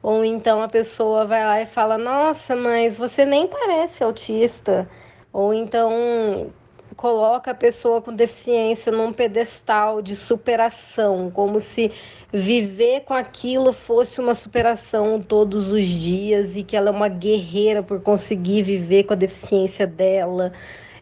[0.04, 4.86] Ou então a pessoa vai lá e fala: Nossa, mas você nem parece autista.
[5.32, 6.52] Ou então
[6.94, 11.90] coloca a pessoa com deficiência num pedestal de superação, como se
[12.30, 17.82] viver com aquilo fosse uma superação todos os dias e que ela é uma guerreira
[17.82, 20.52] por conseguir viver com a deficiência dela.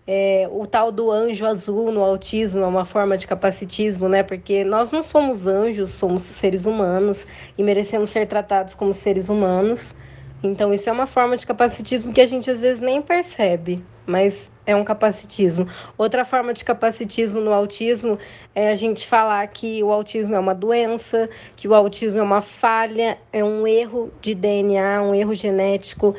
[0.07, 4.23] É, o tal do anjo azul no autismo é uma forma de capacitismo, né?
[4.23, 9.95] Porque nós não somos anjos, somos seres humanos e merecemos ser tratados como seres humanos.
[10.43, 14.51] Então, isso é uma forma de capacitismo que a gente às vezes nem percebe, mas
[14.67, 15.69] é um capacitismo.
[15.97, 18.19] Outra forma de capacitismo no autismo
[18.53, 22.41] é a gente falar que o autismo é uma doença, que o autismo é uma
[22.41, 26.17] falha, é um erro de DNA, um erro genético.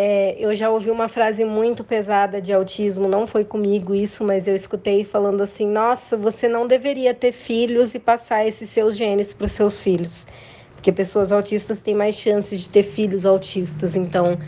[0.00, 4.46] É, eu já ouvi uma frase muito pesada de autismo, não foi comigo isso, mas
[4.46, 9.34] eu escutei falando assim: nossa, você não deveria ter filhos e passar esses seus genes
[9.34, 10.24] para os seus filhos,
[10.72, 13.96] porque pessoas autistas têm mais chances de ter filhos autistas.
[13.96, 14.38] Então,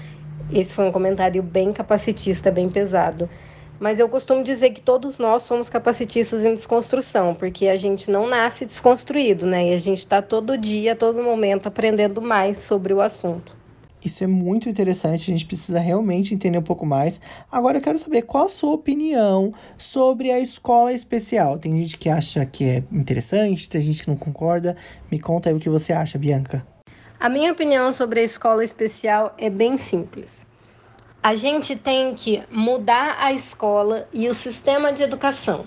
[0.53, 3.29] esse foi um comentário bem capacitista, bem pesado.
[3.81, 8.29] Mas eu costumo dizer que todos nós somos capacitistas em desconstrução, porque a gente não
[8.29, 9.71] nasce desconstruído, né?
[9.71, 13.60] E a gente está todo dia, todo momento, aprendendo mais sobre o assunto.
[14.03, 17.21] Isso é muito interessante, a gente precisa realmente entender um pouco mais.
[17.53, 21.59] Agora eu quero saber qual a sua opinião sobre a escola especial.
[21.59, 24.75] Tem gente que acha que é interessante, tem gente que não concorda.
[25.11, 26.67] Me conta aí o que você acha, Bianca.
[27.19, 30.47] A minha opinião sobre a escola especial é bem simples.
[31.23, 35.67] A gente tem que mudar a escola e o sistema de educação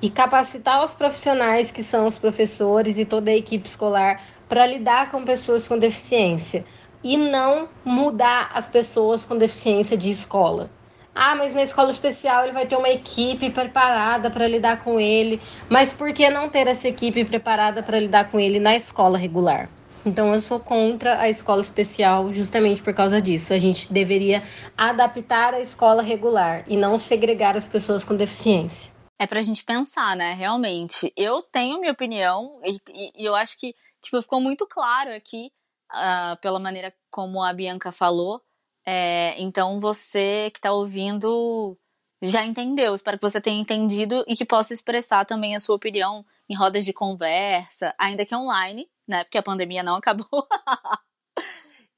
[0.00, 5.10] e capacitar os profissionais que são os professores e toda a equipe escolar para lidar
[5.10, 6.64] com pessoas com deficiência
[7.02, 10.70] e não mudar as pessoas com deficiência de escola.
[11.14, 15.40] Ah, mas na escola especial ele vai ter uma equipe preparada para lidar com ele.
[15.68, 19.68] Mas por que não ter essa equipe preparada para lidar com ele na escola regular?
[20.04, 23.52] Então eu sou contra a escola especial justamente por causa disso.
[23.52, 24.42] A gente deveria
[24.76, 28.90] adaptar a escola regular e não segregar as pessoas com deficiência.
[29.20, 30.32] É pra gente pensar, né?
[30.32, 31.12] Realmente.
[31.16, 35.50] Eu tenho minha opinião e, e, e eu acho que tipo, ficou muito claro aqui
[35.92, 38.42] uh, pela maneira como a Bianca falou.
[38.84, 41.78] É, então você que está ouvindo
[42.22, 42.94] já entendeu.
[42.94, 46.84] Espero que você tenha entendido e que possa expressar também a sua opinião em rodas
[46.84, 49.24] de conversa, ainda que online, né?
[49.24, 50.26] Porque a pandemia não acabou.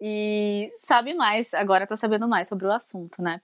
[0.07, 3.40] e sabe mais, agora tá sabendo mais sobre o assunto, né?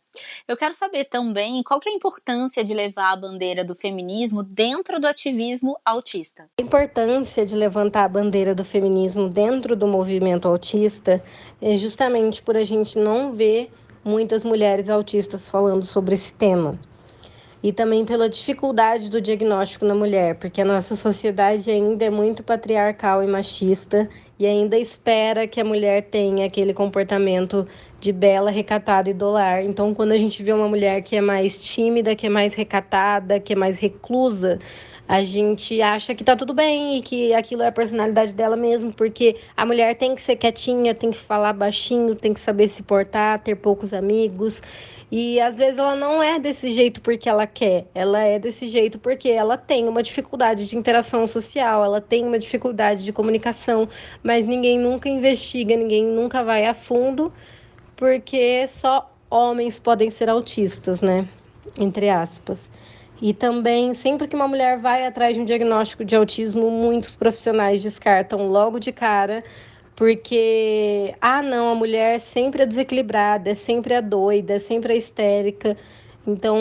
[0.46, 4.42] Eu quero saber também qual que é a importância de levar a bandeira do feminismo
[4.42, 6.50] dentro do ativismo autista.
[6.58, 11.24] A importância de levantar a bandeira do feminismo dentro do movimento autista
[11.62, 13.72] é justamente por a gente não ver
[14.04, 16.78] muitas mulheres autistas falando sobre esse tema
[17.62, 22.42] e também pela dificuldade do diagnóstico na mulher, porque a nossa sociedade ainda é muito
[22.42, 27.68] patriarcal e machista e ainda espera que a mulher tenha aquele comportamento
[28.00, 29.62] de bela, recatada e dolar.
[29.62, 33.38] Então, quando a gente vê uma mulher que é mais tímida, que é mais recatada,
[33.38, 34.58] que é mais reclusa,
[35.10, 38.92] a gente acha que tá tudo bem e que aquilo é a personalidade dela mesmo,
[38.92, 42.80] porque a mulher tem que ser quietinha, tem que falar baixinho, tem que saber se
[42.80, 44.62] portar, ter poucos amigos.
[45.10, 49.00] E às vezes ela não é desse jeito porque ela quer, ela é desse jeito
[49.00, 53.88] porque ela tem uma dificuldade de interação social, ela tem uma dificuldade de comunicação,
[54.22, 57.32] mas ninguém nunca investiga, ninguém nunca vai a fundo,
[57.96, 61.26] porque só homens podem ser autistas, né?
[61.76, 62.70] Entre aspas.
[63.20, 67.82] E também, sempre que uma mulher vai atrás de um diagnóstico de autismo, muitos profissionais
[67.82, 69.44] descartam logo de cara
[70.00, 74.96] porque, ah, não, a mulher sempre é desequilibrada, é sempre a doida, é sempre a
[74.96, 75.76] histérica.
[76.26, 76.56] Então,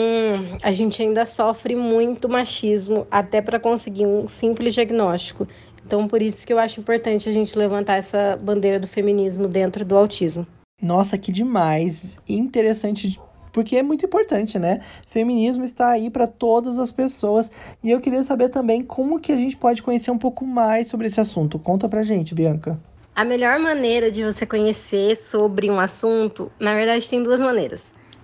[0.62, 5.48] a gente ainda sofre muito machismo até para conseguir um simples diagnóstico.
[5.86, 9.86] Então, por isso que eu acho importante a gente levantar essa bandeira do feminismo dentro
[9.86, 10.46] do autismo.
[10.82, 12.18] Nossa, que demais!
[12.28, 13.18] Interessante
[13.52, 14.80] porque é muito importante, né?
[15.06, 17.50] Feminismo está aí para todas as pessoas.
[17.82, 21.06] E eu queria saber também como que a gente pode conhecer um pouco mais sobre
[21.06, 21.58] esse assunto.
[21.58, 22.78] Conta pra gente, Bianca.
[23.14, 27.82] A melhor maneira de você conhecer sobre um assunto, na verdade, tem duas maneiras: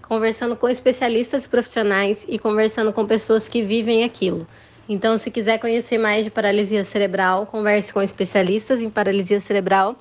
[0.09, 4.47] conversando com especialistas profissionais e conversando com pessoas que vivem aquilo.
[4.89, 9.97] Então, se quiser conhecer mais de paralisia cerebral, converse com especialistas em paralisia cerebral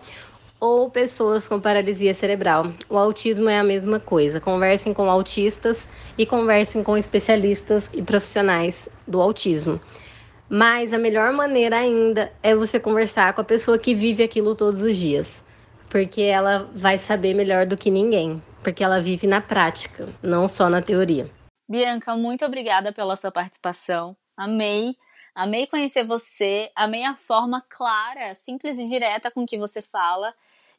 [0.59, 2.71] ou pessoas com paralisia cerebral.
[2.89, 4.39] O autismo é a mesma coisa.
[4.39, 5.87] Conversem com autistas
[6.17, 9.79] e conversem com especialistas e profissionais do autismo.
[10.49, 14.81] Mas a melhor maneira ainda é você conversar com a pessoa que vive aquilo todos
[14.81, 15.43] os dias,
[15.89, 20.69] porque ela vai saber melhor do que ninguém, porque ela vive na prática, não só
[20.69, 21.29] na teoria.
[21.67, 24.15] Bianca, muito obrigada pela sua participação.
[24.37, 24.95] Amei,
[25.35, 30.33] amei conhecer você, amei a forma clara, simples e direta com que você fala.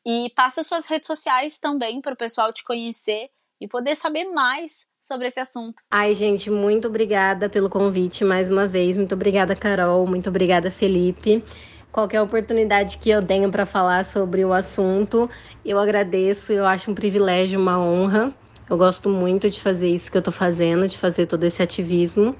[0.04, 3.28] E passa suas redes sociais também para o pessoal te conhecer
[3.60, 5.82] e poder saber mais sobre esse assunto.
[5.90, 8.96] Ai, gente, muito obrigada pelo convite mais uma vez.
[8.96, 10.06] Muito obrigada, Carol.
[10.06, 11.44] Muito obrigada, Felipe.
[11.92, 15.30] Qualquer oportunidade que eu tenha para falar sobre o assunto,
[15.64, 16.52] eu agradeço.
[16.52, 18.34] Eu acho um privilégio, uma honra.
[18.68, 22.34] Eu gosto muito de fazer isso que eu tô fazendo, de fazer todo esse ativismo.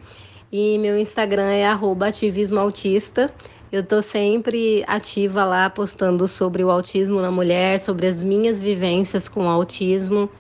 [0.53, 3.33] E meu Instagram é ativismoautista.
[3.71, 9.29] Eu tô sempre ativa lá, postando sobre o autismo na mulher, sobre as minhas vivências
[9.29, 10.31] com o autismo.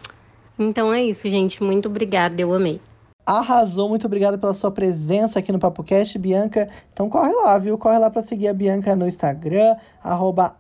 [0.59, 1.63] Então é isso, gente.
[1.63, 2.81] Muito obrigada, eu amei.
[3.27, 6.69] Arrasou, muito obrigado pela sua presença aqui no PapoCast, Bianca.
[6.93, 7.77] Então corre lá, viu?
[7.77, 9.75] Corre lá para seguir a Bianca no Instagram,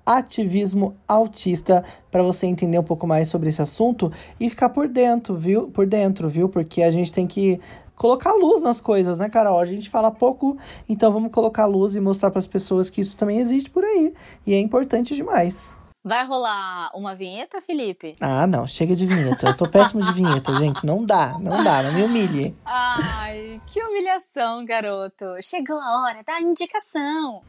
[0.05, 5.69] ativismoautista, para você entender um pouco mais sobre esse assunto e ficar por dentro, viu?
[5.69, 6.49] Por dentro, viu?
[6.49, 7.61] Porque a gente tem que
[7.97, 9.59] colocar luz nas coisas, né, Carol?
[9.59, 10.57] A gente fala pouco,
[10.89, 14.15] então vamos colocar luz e mostrar para as pessoas que isso também existe por aí.
[14.47, 15.75] E é importante demais.
[16.07, 18.15] Vai rolar uma vinheta, Felipe?
[18.21, 19.49] Ah, não, chega de vinheta.
[19.49, 20.87] Eu tô péssimo de vinheta, gente.
[20.87, 22.57] Não dá, não dá, não me humilhe.
[22.65, 25.25] Ai, que humilhação, garoto.
[25.43, 27.43] Chegou a hora da indicação.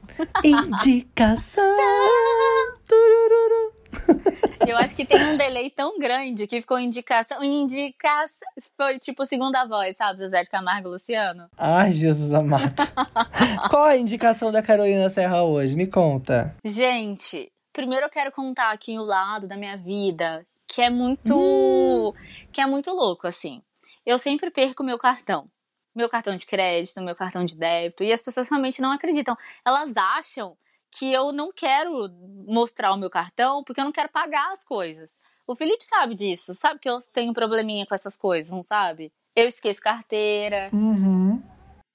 [0.43, 1.63] Indicação.
[2.87, 3.76] Turururu.
[4.67, 7.41] Eu acho que tem um delay tão grande que ficou indicação.
[7.41, 8.47] Indicação.
[8.75, 10.19] Foi tipo segunda voz, sabe?
[10.19, 11.49] Zezé de Camargo Luciano.
[11.57, 12.75] Ai, Jesus amado.
[13.69, 15.75] Qual a indicação da Carolina Serra hoje?
[15.75, 16.53] Me conta.
[16.65, 21.33] Gente, primeiro eu quero contar aqui o lado da minha vida que é muito.
[21.33, 22.13] Hum.
[22.51, 23.61] que é muito louco, assim.
[24.05, 25.49] Eu sempre perco meu cartão
[25.97, 29.35] meu cartão de crédito, meu cartão de débito, e as pessoas realmente não acreditam.
[29.65, 30.55] Elas acham
[30.91, 32.09] que eu não quero
[32.47, 35.19] mostrar o meu cartão porque eu não quero pagar as coisas.
[35.47, 39.11] O Felipe sabe disso, sabe que eu tenho probleminha com essas coisas, não sabe?
[39.35, 40.69] Eu esqueço carteira.
[40.73, 41.41] Uhum.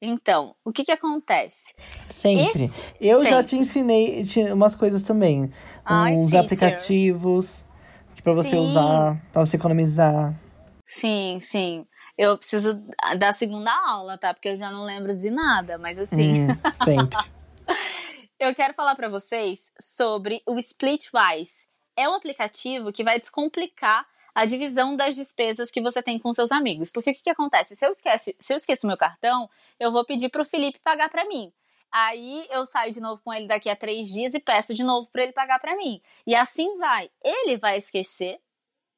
[0.00, 1.74] Então, o que que acontece?
[2.09, 2.64] Sempre.
[2.64, 2.81] Esse...
[3.00, 3.31] Eu Sempre.
[3.31, 5.50] já te ensinei umas coisas também.
[5.85, 6.44] Ai, uns teacher.
[6.44, 7.64] aplicativos
[8.22, 8.59] para você sim.
[8.59, 10.35] usar, para você economizar.
[10.87, 12.81] Sim, sim eu preciso
[13.18, 14.35] da segunda aula, tá?
[14.35, 16.44] Porque eu já não lembro de nada, mas assim.
[16.44, 16.48] Hum,
[16.85, 17.18] sempre.
[18.42, 21.68] Eu quero falar para vocês sobre o Splitwise.
[21.96, 26.50] É um aplicativo que vai descomplicar a divisão das despesas que você tem com seus
[26.50, 26.90] amigos.
[26.90, 27.76] Porque o que, que acontece?
[27.76, 31.24] Se eu, esquece, se eu esqueço meu cartão, eu vou pedir pro Felipe pagar para
[31.24, 31.52] mim.
[31.92, 35.09] Aí eu saio de novo com ele daqui a três dias e peço de novo
[35.12, 36.02] para ele pagar para mim.
[36.26, 37.11] E assim vai.
[37.22, 38.40] Ele vai esquecer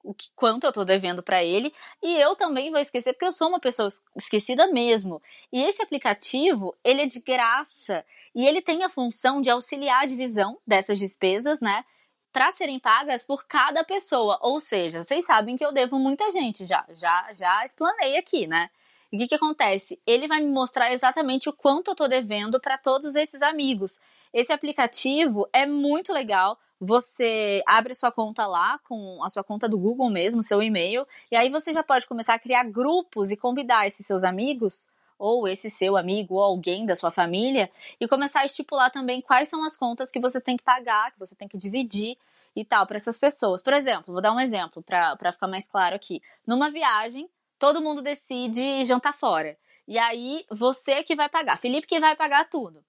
[0.04, 3.32] o que, quanto eu tô devendo para ele e eu também vou esquecer porque eu
[3.32, 5.20] sou uma pessoa esquecida mesmo.
[5.50, 10.06] E esse aplicativo, ele é de graça e ele tem a função de auxiliar a
[10.06, 11.84] divisão dessas despesas, né?
[12.30, 14.38] Para serem pagas por cada pessoa.
[14.42, 18.68] Ou seja, vocês sabem que eu devo muita gente já, já, já explanei aqui, né?
[19.14, 20.00] O que, que acontece?
[20.04, 24.00] Ele vai me mostrar exatamente o quanto eu tô devendo para todos esses amigos.
[24.32, 29.78] Esse aplicativo é muito legal você abre sua conta lá, com a sua conta do
[29.78, 33.86] Google mesmo, seu e-mail, e aí você já pode começar a criar grupos e convidar
[33.86, 38.44] esses seus amigos, ou esse seu amigo, ou alguém da sua família, e começar a
[38.44, 41.56] estipular também quais são as contas que você tem que pagar, que você tem que
[41.56, 42.18] dividir
[42.56, 43.62] e tal para essas pessoas.
[43.62, 46.20] Por exemplo, vou dar um exemplo para ficar mais claro aqui.
[46.44, 49.56] Numa viagem, todo mundo decide jantar fora.
[49.86, 52.84] E aí, você que vai pagar, Felipe que vai pagar tudo.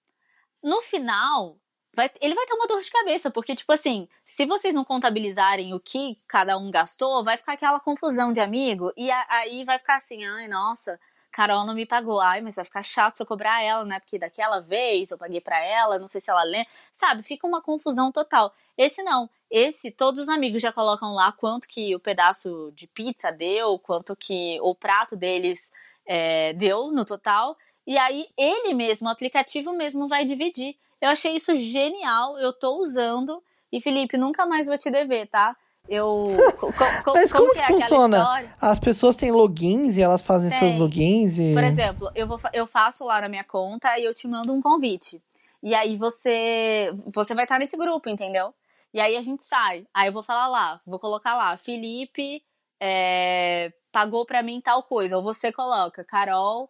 [0.63, 1.57] No final,
[1.95, 5.73] vai, ele vai ter uma dor de cabeça, porque, tipo assim, se vocês não contabilizarem
[5.73, 9.77] o que cada um gastou, vai ficar aquela confusão de amigo, e a, aí vai
[9.77, 10.99] ficar assim, ai, nossa,
[11.35, 13.99] Carol não me pagou, ai, mas vai ficar chato se eu cobrar ela, né?
[13.99, 17.23] Porque daquela vez eu paguei para ela, não sei se ela lê, sabe?
[17.23, 18.53] Fica uma confusão total.
[18.77, 23.33] Esse não, esse todos os amigos já colocam lá quanto que o pedaço de pizza
[23.33, 25.73] deu, quanto que o prato deles
[26.05, 30.77] é, deu no total, e aí ele mesmo, o aplicativo mesmo vai dividir.
[31.01, 33.43] Eu achei isso genial, eu tô usando.
[33.73, 35.53] E Felipe, nunca mais vou te dever, tá?
[35.87, 36.31] Eu.
[36.57, 38.55] Co, co, Mas como, como que, é funciona?
[38.59, 40.59] As pessoas têm logins e elas fazem Tem.
[40.59, 41.53] seus logins e.
[41.53, 44.61] Por exemplo, eu, vou, eu faço lá na minha conta e eu te mando um
[44.61, 45.21] convite.
[45.61, 46.91] E aí você.
[47.13, 48.53] Você vai estar nesse grupo, entendeu?
[48.93, 49.85] E aí a gente sai.
[49.93, 52.41] Aí eu vou falar lá, vou colocar lá, Felipe
[52.79, 55.17] é, pagou pra mim tal coisa.
[55.17, 56.69] Ou você coloca, Carol,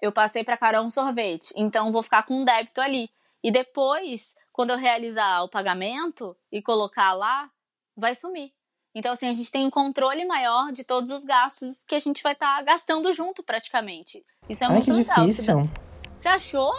[0.00, 1.52] eu passei pra Carol um sorvete.
[1.56, 3.10] Então vou ficar com um débito ali.
[3.42, 7.50] E depois, quando eu realizar o pagamento e colocar lá,
[7.98, 8.52] vai sumir.
[8.94, 12.22] Então, assim, a gente tem um controle maior de todos os gastos que a gente
[12.22, 14.24] vai estar tá gastando junto, praticamente.
[14.48, 15.26] Isso é Ai, muito que legal.
[15.26, 15.70] difícil.
[16.16, 16.72] Você achou?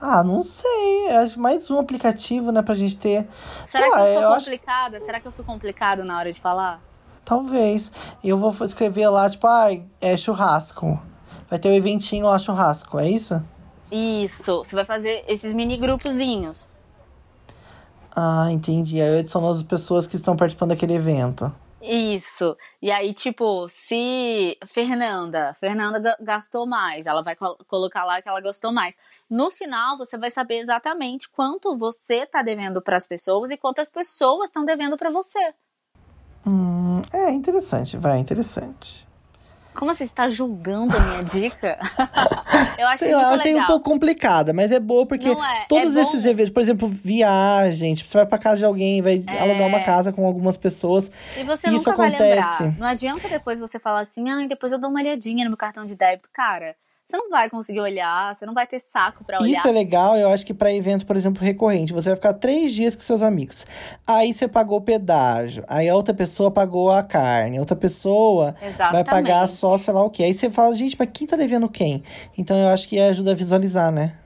[0.00, 1.10] Ah, não sei.
[1.10, 3.26] Acho mais um aplicativo, né, pra gente ter.
[3.66, 4.96] Será sei que lá, eu sou eu complicada?
[4.98, 5.06] Acho...
[5.06, 6.82] Será que eu fui complicado na hora de falar?
[7.24, 7.90] Talvez.
[8.22, 9.68] Eu vou escrever lá, tipo, ah,
[10.00, 11.00] é churrasco.
[11.48, 13.42] Vai ter um eventinho lá, churrasco, é isso?
[13.90, 16.72] Isso, você vai fazer esses mini grupozinhos.
[18.14, 19.00] Ah, entendi.
[19.00, 21.52] Aí eu adiciono as pessoas que estão participando daquele evento.
[21.80, 22.56] Isso.
[22.80, 28.40] E aí, tipo, se Fernanda, Fernanda gastou mais, ela vai col colocar lá que ela
[28.40, 28.96] gastou mais.
[29.28, 33.90] No final, você vai saber exatamente quanto você tá devendo para as pessoas e quantas
[33.90, 35.52] pessoas estão devendo para você.
[36.46, 39.08] Hum, é interessante, vai, interessante.
[39.74, 41.78] Como você está julgando a minha dica?
[42.78, 43.64] eu achei Sei lá, eu achei legal.
[43.64, 47.94] um pouco complicada, mas é boa porque é, todos é esses eventos, por exemplo, viagem,
[47.94, 49.40] tipo, você vai pra casa de alguém, vai é...
[49.40, 51.10] alugar uma casa com algumas pessoas.
[51.36, 52.18] E você isso nunca acontece.
[52.18, 52.78] vai lembrar.
[52.78, 55.84] Não adianta depois você falar assim, ah, depois eu dou uma olhadinha no meu cartão
[55.84, 56.28] de débito.
[56.32, 56.76] Cara,
[57.12, 59.58] você não vai conseguir olhar, você não vai ter saco para olhar.
[59.58, 62.72] Isso é legal, eu acho que para evento, por exemplo, recorrente, você vai ficar três
[62.72, 63.66] dias com seus amigos.
[64.06, 68.92] Aí você pagou o pedágio, aí a outra pessoa pagou a carne, outra pessoa Exatamente.
[68.92, 70.24] vai pagar só sei lá o quê.
[70.24, 72.02] Aí você fala, gente, mas quem tá devendo quem?
[72.36, 74.16] Então eu acho que ajuda a visualizar, né?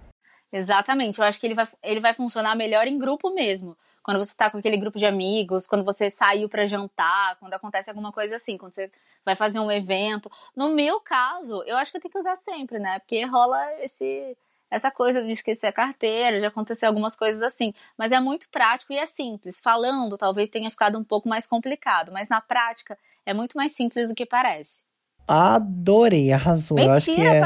[0.53, 3.77] Exatamente, eu acho que ele vai, ele vai funcionar melhor em grupo mesmo
[4.07, 7.91] quando você tá com aquele grupo de amigos, quando você saiu para jantar, quando acontece
[7.91, 8.89] alguma coisa assim, quando você
[9.25, 10.31] vai fazer um evento.
[10.55, 13.01] No meu caso, eu acho que eu tenho que usar sempre, né?
[13.01, 14.37] Porque rola esse
[14.71, 17.75] essa coisa de esquecer a carteira, de acontecer algumas coisas assim.
[17.99, 19.61] Mas é muito prático e é simples.
[19.61, 24.09] Falando, talvez tenha ficado um pouco mais complicado, mas na prática é muito mais simples
[24.09, 24.85] do que parece.
[25.27, 26.77] Adorei, arrasou.
[26.77, 27.41] Mentira, Eu acho que é,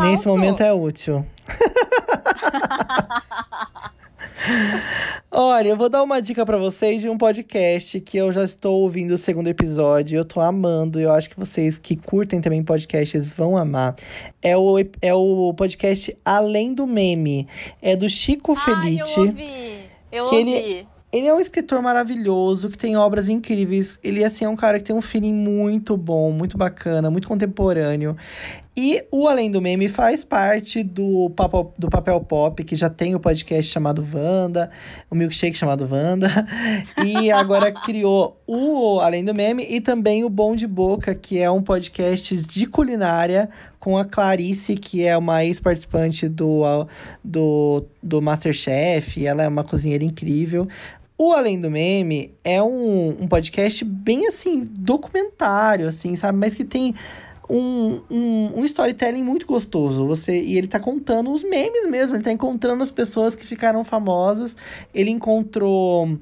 [0.00, 1.26] nesse momento é útil.
[5.30, 8.80] Olha, eu vou dar uma dica para vocês de um podcast que eu já estou
[8.82, 10.16] ouvindo o segundo episódio.
[10.18, 11.00] Eu tô amando.
[11.00, 13.94] Eu acho que vocês que curtem também podcasts vão amar.
[14.42, 17.46] É o, é o podcast Além do Meme.
[17.82, 19.16] É do Chico Ai, Felice.
[19.18, 19.78] eu ouvi.
[20.12, 20.52] Eu Que ouvi.
[20.52, 23.98] ele- Ele é um escritor maravilhoso, que tem obras incríveis.
[24.02, 28.16] Ele, assim, é um cara que tem um feeling muito bom, muito bacana, muito contemporâneo.
[28.78, 33.14] E o Além do Meme faz parte do, papo, do Papel Pop, que já tem
[33.14, 34.70] o podcast chamado Wanda,
[35.10, 36.28] o milkshake chamado Wanda.
[37.02, 41.50] E agora criou o Além do Meme e também o Bom de Boca, que é
[41.50, 43.48] um podcast de culinária
[43.80, 46.62] com a Clarice, que é uma ex-participante do,
[47.24, 49.24] do, do Masterchef.
[49.24, 50.68] Ela é uma cozinheira incrível.
[51.16, 56.36] O Além do Meme é um, um podcast bem assim, documentário, assim, sabe?
[56.36, 56.94] Mas que tem
[57.48, 60.06] um, um, um storytelling muito gostoso.
[60.06, 63.84] Você, e ele tá contando os memes mesmo, ele tá encontrando as pessoas que ficaram
[63.84, 64.56] famosas.
[64.94, 66.18] Ele encontrou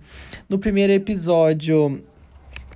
[0.49, 2.03] no primeiro episódio.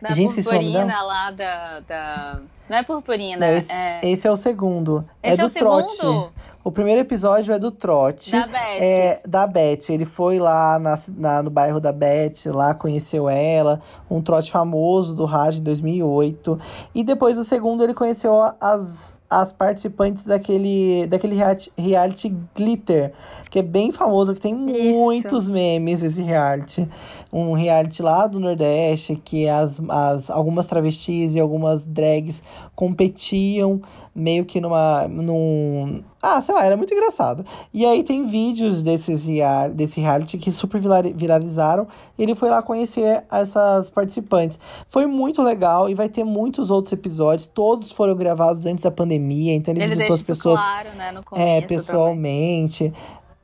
[0.01, 1.03] Da Gente, purpurina dela.
[1.03, 2.41] lá da, da.
[2.69, 4.01] Não é purpurina, Não, esse, é.
[4.03, 5.05] esse é o segundo.
[5.23, 6.33] Esse é é do o trote.
[6.69, 8.31] O primeiro episódio é do trote.
[8.31, 8.79] Da Beth.
[8.83, 9.89] É, da Beth.
[9.89, 15.15] Ele foi lá na, na- no bairro da Beth, lá conheceu ela, um trote famoso
[15.15, 16.61] do rádio em 2008.
[16.95, 23.13] E depois, o segundo, ele conheceu as, as participantes daquele, daquele reality, reality Glitter,
[23.51, 24.99] que é bem famoso, que tem Isso.
[24.99, 26.89] muitos memes esse reality.
[27.31, 32.43] Um reality lá do Nordeste, que as, as, algumas travestis e algumas drags
[32.75, 33.83] competiam
[34.19, 35.07] meio que numa.
[35.09, 36.03] num.
[36.21, 37.45] Ah, sei lá, era muito engraçado.
[37.73, 41.87] E aí tem vídeos desses real, desse reality que super virali- viralizaram.
[42.19, 44.59] E ele foi lá conhecer essas participantes.
[44.89, 47.47] Foi muito legal e vai ter muitos outros episódios.
[47.47, 51.23] Todos foram gravados antes da pandemia, então ele, Ele visitou as pessoas claro, né, no
[51.25, 51.47] começo.
[51.47, 51.69] é, também.
[51.69, 52.93] pessoalmente.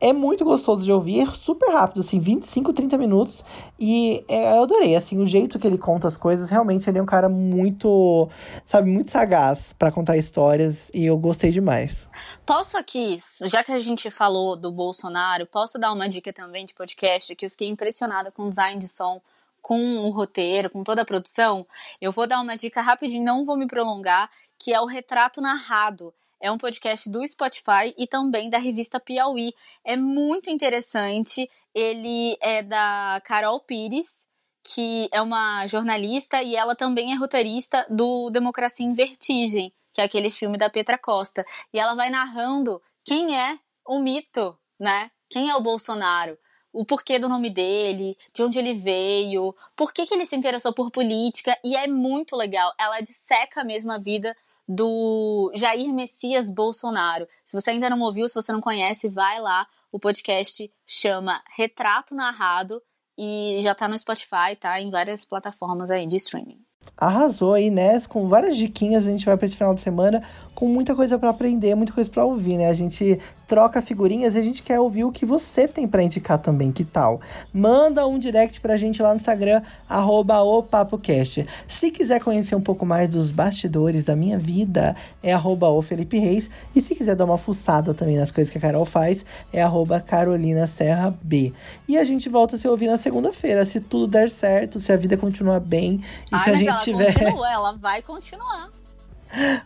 [0.01, 3.43] É muito gostoso de ouvir, é super rápido, assim, 25, 30 minutos.
[3.79, 6.51] E é, eu adorei, assim, o jeito que ele conta as coisas.
[6.51, 8.29] Realmente, ele é um cara muito,
[8.67, 10.91] sabe, muito sagaz pra contar histórias.
[10.93, 12.07] E eu gostei demais.
[12.45, 13.17] Posso aqui,
[13.47, 17.47] já que a gente falou do Bolsonaro, posso dar uma dica também de podcast que
[17.47, 19.23] eu fiquei impressionada com o design de som,
[19.63, 21.67] com o roteiro, com toda a produção.
[21.99, 26.15] Eu vou dar uma dica rapidinho, não vou me prolongar, que é o Retrato Narrado.
[26.41, 29.55] É um podcast do Spotify e também da revista Piauí.
[29.83, 31.51] É muito interessante.
[31.75, 34.29] Ele é da Carol Pires,
[34.63, 40.05] que é uma jornalista e ela também é roteirista do Democracia em Vertigem, que é
[40.05, 41.47] aquele filme da Petra Costa.
[41.73, 45.11] E ela vai narrando quem é o mito, né?
[45.31, 46.39] Quem é o Bolsonaro?
[46.75, 50.73] O porquê do nome dele, de onde ele veio, por que, que ele se interessou
[50.73, 52.75] por política, e é muito legal.
[52.77, 54.37] Ela disseca mesmo a vida
[54.69, 57.29] do Jair Messias Bolsonaro.
[57.45, 59.67] Se você ainda não ouviu, se você não conhece, vai lá.
[59.93, 62.83] O podcast chama Retrato Narrado
[63.17, 64.81] e já tá no Spotify, tá?
[64.81, 66.59] Em várias plataformas aí de streaming.
[66.97, 68.01] Arrasou aí, né?
[68.09, 71.31] Com várias diquinhas, a gente vai pra esse final de semana com muita coisa pra
[71.31, 72.69] aprender, muita coisa pra ouvir, né?
[72.69, 76.39] A gente troca figurinhas e a gente quer ouvir o que você tem pra indicar
[76.39, 77.21] também, que tal?
[77.53, 81.47] Manda um direct pra gente lá no Instagram, arroba o PapoCast.
[81.69, 86.19] Se quiser conhecer um pouco mais dos bastidores da minha vida, é arroba o Felipe
[86.19, 86.49] Reis.
[86.75, 90.01] E se quiser dar uma fuçada também nas coisas que a Carol faz, é arroba
[90.01, 91.53] Carolina Serra B.
[91.87, 94.97] E a gente volta a se ouvir na segunda-feira, se tudo der certo, se a
[94.97, 97.13] vida continuar bem e Ai, se a mas gente ela tiver.
[97.13, 98.71] continua, ela vai continuar.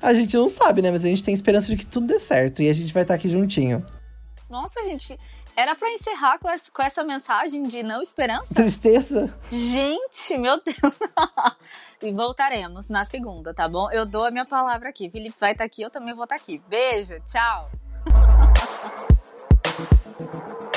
[0.00, 0.90] A gente não sabe, né?
[0.90, 3.14] Mas a gente tem esperança de que tudo dê certo e a gente vai estar
[3.14, 3.84] aqui juntinho.
[4.48, 5.18] Nossa, gente,
[5.54, 8.54] era pra encerrar com essa, com essa mensagem de não esperança?
[8.54, 9.34] Tristeza?
[9.50, 10.76] Gente, meu Deus.
[12.00, 13.90] e voltaremos na segunda, tá bom?
[13.90, 15.10] Eu dou a minha palavra aqui.
[15.10, 16.62] Felipe vai estar aqui, eu também vou estar aqui.
[16.68, 17.70] Beijo, tchau.